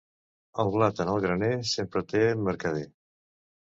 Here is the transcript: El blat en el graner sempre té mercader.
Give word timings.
El 0.63 0.71
blat 0.75 1.01
en 1.03 1.11
el 1.11 1.21
graner 1.27 1.51
sempre 1.73 2.05
té 2.15 2.23
mercader. 2.49 2.87